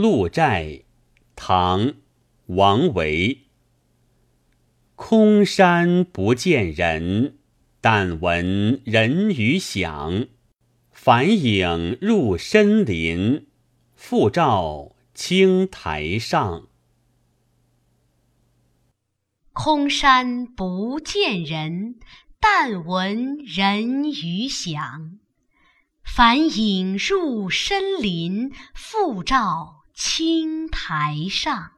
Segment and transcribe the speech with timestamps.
[0.00, 0.84] 鹿柴，
[1.34, 1.80] 唐·
[2.46, 3.48] 王维。
[4.94, 7.38] 空山不见人，
[7.80, 10.28] 但闻人语响。
[10.92, 13.48] 返影入深林，
[13.96, 16.68] 复照青苔上。
[19.52, 21.98] 空山不见人，
[22.38, 25.18] 但闻人语响。
[26.04, 31.77] 返影入深林，复照青苔上。